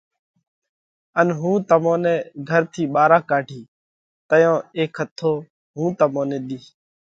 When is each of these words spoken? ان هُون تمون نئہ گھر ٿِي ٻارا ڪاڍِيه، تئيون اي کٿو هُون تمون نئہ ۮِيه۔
ان 1.19 1.27
هُون 1.39 1.57
تمون 1.69 1.97
نئہ 2.03 2.15
گھر 2.49 2.61
ٿِي 2.73 2.83
ٻارا 2.93 3.19
ڪاڍِيه، 3.29 3.69
تئيون 4.29 4.57
اي 4.77 4.83
کٿو 4.95 5.33
هُون 5.75 5.91
تمون 5.99 6.25
نئہ 6.31 6.39
ۮِيه۔ 6.47 6.59